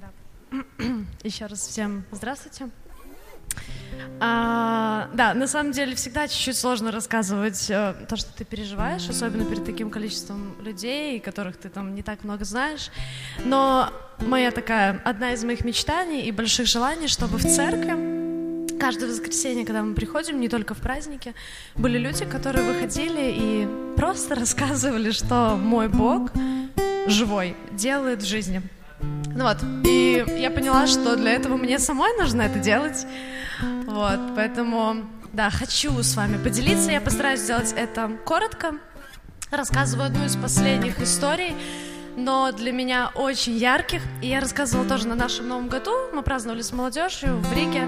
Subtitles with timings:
[0.00, 0.58] Да.
[1.22, 2.68] Еще раз всем здравствуйте.
[4.20, 9.44] А, да, на самом деле всегда чуть-чуть сложно рассказывать э, то, что ты переживаешь, особенно
[9.44, 12.90] перед таким количеством людей, которых ты там не так много знаешь.
[13.44, 19.64] Но моя такая, одна из моих мечтаний и больших желаний, чтобы в церкви каждое воскресенье,
[19.64, 21.34] когда мы приходим, не только в праздники,
[21.74, 26.30] были люди, которые выходили и просто рассказывали, что мой Бог
[27.06, 28.62] живой делает в жизни.
[29.00, 33.06] Ну вот, и я поняла, что для этого мне самой нужно это делать.
[33.86, 36.90] Вот, поэтому, да, хочу с вами поделиться.
[36.90, 38.76] Я постараюсь сделать это коротко.
[39.50, 41.54] Рассказываю одну из последних историй,
[42.16, 44.02] но для меня очень ярких.
[44.22, 45.92] И я рассказывала тоже на нашем Новом году.
[46.12, 47.86] Мы праздновали с молодежью в Риге.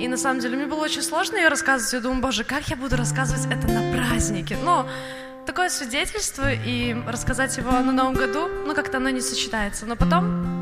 [0.00, 1.92] И на самом деле мне было очень сложно ее рассказывать.
[1.92, 4.56] Я думаю, боже, как я буду рассказывать это на празднике?
[4.64, 4.86] Но
[5.46, 9.86] такое свидетельство и рассказать его на Новом году, ну как-то оно не сочетается.
[9.86, 10.60] Но потом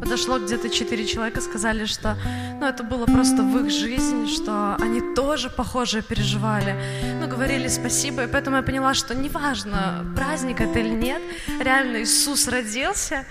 [0.00, 2.16] подошло где-то четыре человека, сказали, что
[2.58, 6.74] ну, это было просто в их жизни, что они тоже похожее переживали.
[7.20, 11.22] Ну, говорили спасибо, и поэтому я поняла, что неважно, праздник это или нет,
[11.60, 13.24] реально Иисус родился,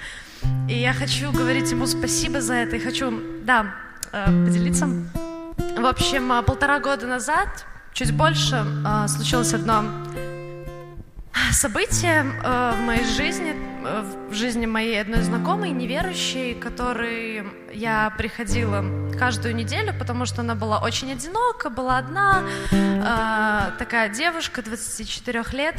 [0.69, 3.11] и я хочу говорить Ему спасибо за это, и хочу,
[3.43, 3.75] да,
[4.13, 4.87] э, поделиться.
[4.87, 9.83] В общем, э, полтора года назад, чуть больше, э, случилось одно
[11.51, 13.55] событие в моей жизни,
[14.29, 18.83] в жизни моей одной знакомой, неверующей, которой я приходила
[19.17, 25.75] каждую неделю, потому что она была очень одинока, была одна, э, такая девушка 24 лет.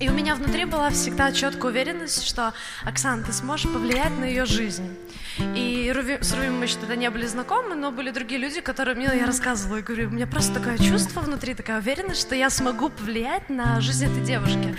[0.00, 2.52] И у меня внутри была всегда четкая уверенность, что
[2.84, 4.90] Оксана, ты сможешь повлиять на ее жизнь.
[5.38, 9.12] И с Руви мы еще тогда не были знакомы, но были другие люди, которым ну,
[9.12, 12.88] я рассказывала и говорю, у меня просто такое чувство внутри, такая уверенность, что я смогу
[12.88, 14.76] повлиять на жизнь этой девушки.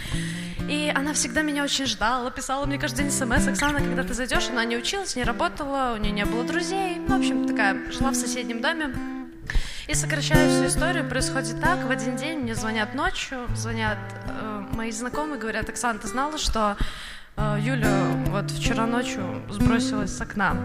[0.70, 3.48] И она всегда меня очень ждала, писала мне каждый день смс.
[3.48, 6.98] Оксана, когда ты зайдешь, она не училась, не работала, у нее не было друзей.
[6.98, 8.94] Ну, в общем, такая, жила в соседнем доме.
[9.88, 11.83] И сокращая всю историю, происходит так.
[11.86, 16.76] В один день мне звонят ночью, звонят э, мои знакомые, говорят, Оксана, ты знала, что
[17.38, 20.56] Юля вот вчера ночью сбросилась с окна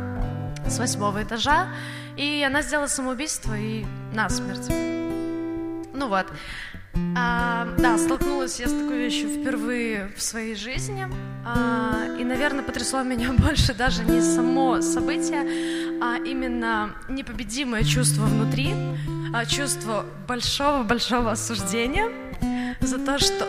[0.67, 1.69] с восьмого этажа,
[2.17, 4.69] и она сделала самоубийство и насмерть.
[4.69, 6.27] Ну вот.
[7.17, 11.07] А, да, столкнулась я с такой вещью впервые в своей жизни.
[11.45, 18.73] А, и, наверное, потрясло меня больше даже не само событие, а именно непобедимое чувство внутри,
[19.35, 22.11] а чувство большого-большого осуждения
[22.81, 23.47] за то, что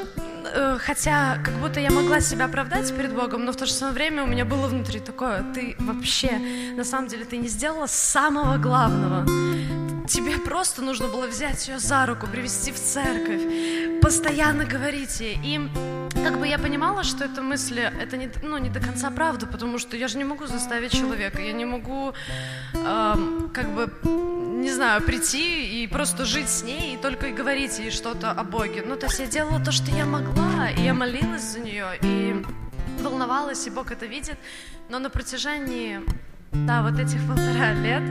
[0.53, 3.93] э, хотя как будто я могла себя оправдать перед Богом, но в то же самое
[3.93, 6.31] время у меня было внутри такое, ты вообще,
[6.75, 9.25] на самом деле, ты не сделала самого главного.
[10.07, 13.41] Тебе просто нужно было взять ее за руку, привести в церковь,
[14.01, 15.39] постоянно говорить ей.
[15.43, 15.69] И
[16.23, 19.79] как бы я понимала, что это мысли, это не, ну, не до конца правда, потому
[19.79, 22.13] что я же не могу заставить человека, я не могу,
[22.73, 23.89] эм, как бы,
[24.61, 28.43] не знаю, прийти и просто жить с ней и только и говорить ей что-то о
[28.43, 28.83] Боге.
[28.85, 32.45] Ну, то есть я делала то, что я могла, и я молилась за нее, и
[33.01, 34.37] волновалась, и Бог это видит.
[34.89, 36.01] Но на протяжении
[36.51, 38.03] да, вот этих полтора лет,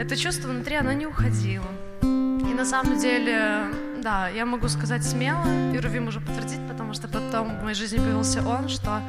[0.00, 1.66] это чувство внутри, оно не уходило.
[2.02, 3.66] И на самом деле,
[4.02, 7.98] да, я могу сказать смело, и Рувим уже подтвердить, потому что потом в моей жизни
[7.98, 9.00] появился он, что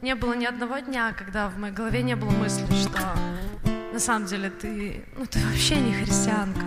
[0.00, 3.00] не было ни одного дня, когда в моей голове не было мысли, что
[3.92, 6.66] на самом деле ты, ну ты вообще не христианка.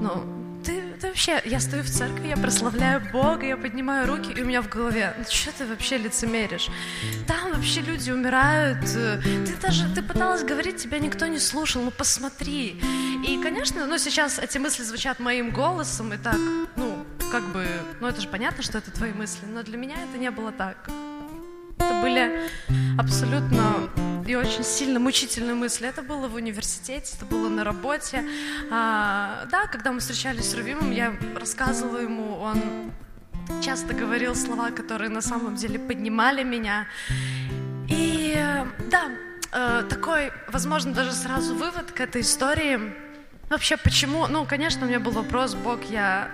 [0.00, 0.24] Ну,
[0.64, 4.62] ты вообще, я стою в церкви, я прославляю Бога, я поднимаю руки, и у меня
[4.62, 6.68] в голове, ну что ты вообще лицемеришь?
[7.26, 11.90] Там вообще люди умирают, э, ты даже, ты пыталась говорить, тебя никто не слушал, ну
[11.90, 12.80] посмотри.
[13.26, 16.38] И, конечно, ну сейчас эти мысли звучат моим голосом, и так,
[16.76, 17.66] ну, как бы,
[18.00, 20.88] ну это же понятно, что это твои мысли, но для меня это не было так.
[21.78, 22.48] Это были
[22.98, 23.90] абсолютно
[24.26, 25.88] и очень сильно мучительные мысли.
[25.88, 28.24] Это было в университете, это было на работе.
[28.70, 32.60] А, да, когда мы встречались с Рувимом, я рассказывала ему, он
[33.62, 36.86] часто говорил слова, которые на самом деле поднимали меня.
[37.88, 38.36] И
[38.90, 39.10] да,
[39.52, 42.80] э, такой, возможно, даже сразу вывод к этой истории.
[43.50, 44.26] Вообще, почему?
[44.26, 46.30] Ну, конечно, у меня был вопрос, Бог, я,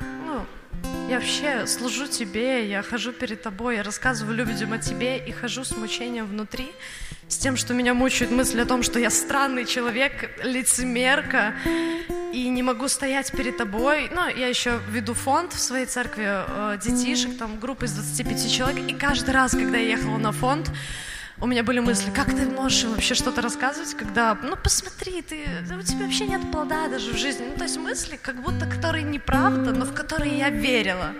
[1.11, 5.65] я вообще служу тебе, я хожу перед тобой, я рассказываю людям о тебе и хожу
[5.65, 6.71] с мучением внутри,
[7.27, 11.55] с тем, что меня мучают мысли о том, что я странный человек, лицемерка,
[12.33, 14.09] и не могу стоять перед тобой.
[14.15, 18.89] Ну, я еще веду фонд в своей церкви э, детишек, там группа из 25 человек,
[18.89, 20.71] и каждый раз, когда я ехала на фонд,
[21.41, 25.45] у меня были мысли, как ты можешь вообще что-то рассказывать, когда, ну посмотри, ты,
[25.79, 27.47] у тебя вообще нет плода даже в жизни.
[27.51, 31.13] Ну то есть мысли, как будто которые неправда, но в которые я верила.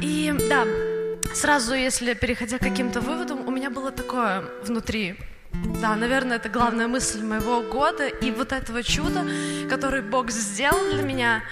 [0.00, 0.64] И да,
[1.34, 5.16] сразу, если переходя к каким-то выводам, у меня было такое внутри.
[5.80, 8.06] да, наверное, это главная мысль моего года.
[8.06, 9.24] И вот этого чуда,
[9.70, 11.42] который Бог сделал для меня,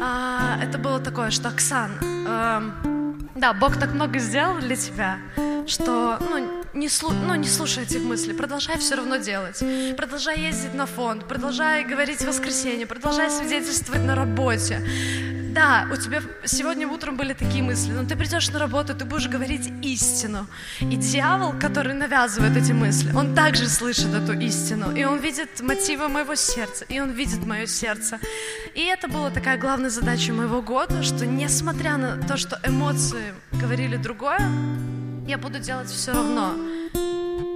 [0.00, 1.90] а, это было такое, что Оксан,
[2.26, 2.97] а,
[3.38, 5.18] да, Бог так много сделал для тебя,
[5.66, 9.62] что, ну, не, слу, ну, не слушай этих мыслей, продолжай все равно делать.
[9.96, 14.82] Продолжай ездить на фонд, продолжай говорить в воскресенье, продолжай свидетельствовать на работе.
[15.48, 19.28] Да, у тебя сегодня утром были такие мысли, но ты придешь на работу, ты будешь
[19.28, 20.46] говорить истину.
[20.80, 26.08] И дьявол, который навязывает эти мысли, он также слышит эту истину, и он видит мотивы
[26.08, 28.18] моего сердца, и он видит мое сердце.
[28.74, 33.96] И это была такая главная задача моего года, что несмотря на то, что эмоции говорили
[33.96, 34.40] другое,
[35.26, 36.54] я буду делать все равно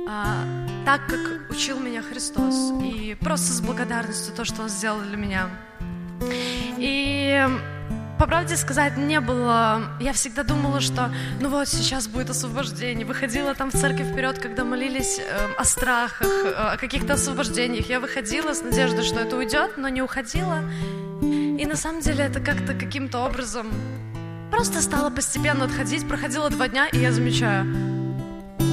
[0.09, 0.45] а,
[0.85, 2.73] так, как учил меня Христос.
[2.83, 5.49] И просто с благодарностью то, что Он сделал для меня.
[6.79, 7.47] И
[8.23, 9.83] по правде сказать, не было...
[9.99, 13.05] Я всегда думала, что ну вот, сейчас будет освобождение.
[13.05, 17.89] Выходила там в церковь вперед, когда молились э, о страхах, э, о каких-то освобождениях.
[17.89, 20.61] Я выходила с надеждой, что это уйдет, но не уходила.
[21.21, 23.73] И на самом деле это как-то каким-то образом
[24.53, 27.67] Просто стала постепенно отходить, проходило два дня, и я замечаю,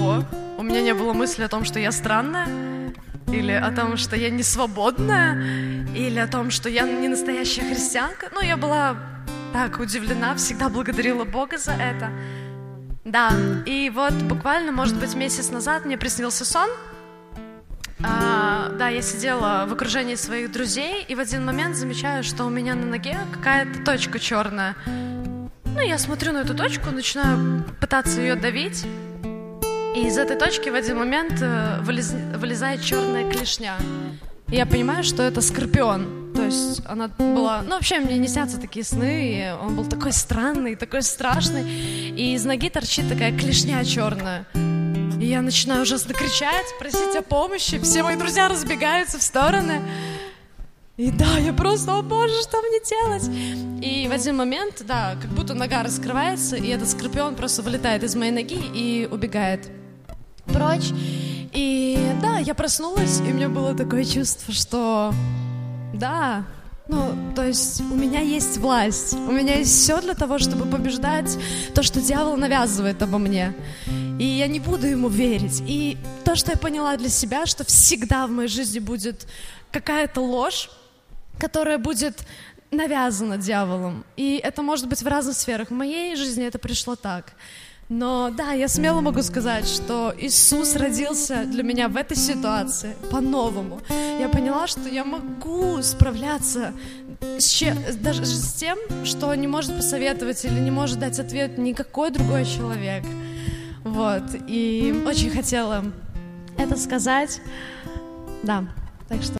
[0.01, 0.21] о,
[0.57, 2.93] у меня не было мысли о том, что я странная,
[3.31, 5.41] или о том, что я не свободная,
[5.95, 8.29] или о том, что я не настоящая христианка.
[8.33, 8.97] Ну, я была
[9.53, 12.09] так удивлена, всегда благодарила Бога за это.
[13.05, 13.31] Да,
[13.65, 16.69] и вот буквально, может быть, месяц назад мне приснился сон.
[18.01, 22.49] А, да, я сидела в окружении своих друзей, и в один момент замечаю, что у
[22.49, 24.75] меня на ноге какая-то точка черная.
[24.85, 28.85] Ну, я смотрю на эту точку, начинаю пытаться ее давить.
[29.95, 33.77] И из этой точки в один момент э, вылез, вылезает черная клешня.
[34.51, 36.33] И я понимаю, что это скорпион.
[36.35, 37.61] То есть она была...
[37.61, 39.33] Ну, вообще, мне не снятся такие сны.
[39.33, 41.63] И он был такой странный, такой страшный.
[41.63, 44.47] И из ноги торчит такая клешня черная.
[45.19, 47.77] И я начинаю ужасно кричать, просить о помощи.
[47.79, 49.81] Все мои друзья разбегаются в стороны.
[50.97, 53.83] И да, я просто, о боже, что мне делать?
[53.83, 58.15] И в один момент, да, как будто нога раскрывается, и этот скорпион просто вылетает из
[58.15, 59.69] моей ноги и убегает
[60.45, 60.91] прочь.
[61.53, 65.13] И да, я проснулась, и у меня было такое чувство, что
[65.93, 66.45] да,
[66.87, 71.37] ну, то есть у меня есть власть, у меня есть все для того, чтобы побеждать
[71.75, 73.53] то, что дьявол навязывает обо мне.
[74.19, 75.61] И я не буду ему верить.
[75.67, 79.27] И то, что я поняла для себя, что всегда в моей жизни будет
[79.71, 80.69] какая-то ложь,
[81.39, 82.25] которая будет
[82.71, 84.03] навязана дьяволом.
[84.17, 85.69] И это может быть в разных сферах.
[85.69, 87.33] В моей жизни это пришло так.
[87.89, 93.81] Но да, я смело могу сказать, что Иисус родился для меня в этой ситуации по-новому.
[94.19, 96.73] Я поняла, что я могу справляться
[97.39, 102.11] с чем, даже с тем, что не может посоветовать или не может дать ответ никакой
[102.11, 103.03] другой человек.
[103.83, 104.23] Вот.
[104.47, 105.83] И очень хотела
[106.57, 107.41] это сказать.
[108.43, 108.65] Да,
[109.07, 109.33] так что